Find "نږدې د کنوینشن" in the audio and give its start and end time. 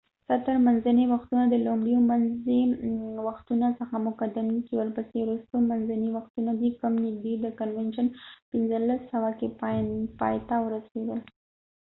7.05-8.07